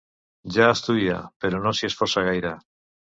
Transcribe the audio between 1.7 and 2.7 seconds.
s'hi esforça gaire.